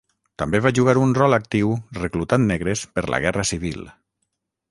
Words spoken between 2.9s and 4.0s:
per la Guerra Civil.